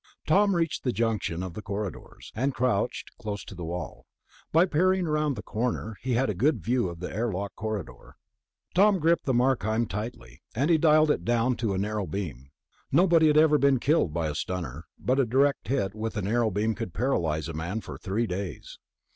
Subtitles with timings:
[0.25, 4.07] Tom reached the junction of the corridors, and crouched close to the wall.
[4.51, 8.15] By peering around the corner, he had a good view of the airlock corridor.
[8.73, 12.49] Tom gripped the Markheim tightly, and he dialed it down to a narrow beam.
[12.91, 14.85] Nobody had ever been killed by a stunner...
[14.97, 18.79] but a direct hit with a narrow beam could paralyze a man for three days.